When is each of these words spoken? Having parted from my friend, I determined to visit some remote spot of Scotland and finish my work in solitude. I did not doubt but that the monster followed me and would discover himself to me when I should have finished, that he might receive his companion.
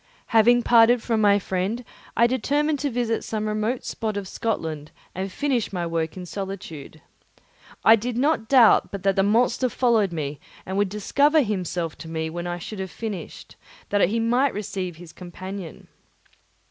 Having 0.33 0.63
parted 0.63 1.03
from 1.03 1.21
my 1.21 1.37
friend, 1.37 1.85
I 2.17 2.25
determined 2.25 2.79
to 2.79 2.89
visit 2.89 3.23
some 3.23 3.47
remote 3.47 3.85
spot 3.85 4.17
of 4.17 4.27
Scotland 4.27 4.89
and 5.13 5.31
finish 5.31 5.71
my 5.71 5.85
work 5.85 6.17
in 6.17 6.25
solitude. 6.25 7.03
I 7.85 7.95
did 7.97 8.17
not 8.17 8.47
doubt 8.49 8.91
but 8.91 9.03
that 9.03 9.15
the 9.15 9.21
monster 9.21 9.69
followed 9.69 10.11
me 10.11 10.39
and 10.65 10.75
would 10.75 10.89
discover 10.89 11.43
himself 11.43 11.95
to 11.99 12.09
me 12.09 12.31
when 12.31 12.47
I 12.47 12.57
should 12.57 12.79
have 12.79 12.89
finished, 12.89 13.55
that 13.89 14.09
he 14.09 14.19
might 14.19 14.55
receive 14.55 14.95
his 14.95 15.13
companion. 15.13 15.87